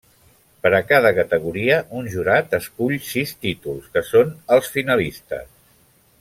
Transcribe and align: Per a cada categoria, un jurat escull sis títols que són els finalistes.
Per 0.61 0.69
a 0.77 0.79
cada 0.91 1.11
categoria, 1.17 1.77
un 1.99 2.07
jurat 2.15 2.57
escull 2.59 2.95
sis 3.11 3.35
títols 3.47 3.93
que 3.95 4.05
són 4.09 4.33
els 4.57 4.73
finalistes. 4.79 5.49